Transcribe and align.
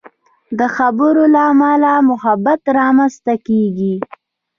د 0.59 0.61
خبرو 0.75 1.23
له 1.33 1.41
امله 1.51 1.91
محبت 2.09 2.61
رامنځته 2.79 3.33
کېږي. 3.47 3.95